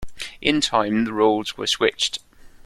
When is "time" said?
0.61-1.05